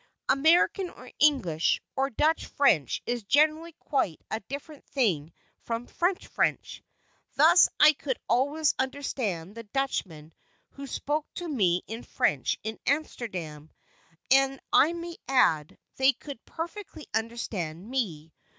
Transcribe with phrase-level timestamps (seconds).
[0.29, 5.31] American, or English, or Dutch French is generally quite a different thing
[5.61, 6.81] from "French French."
[7.35, 10.33] Thus I could always understand the Dutchmen
[10.71, 13.69] who spoke to me in French in Amsterdam,
[14.31, 18.33] and I may add, they could perfectly understand me.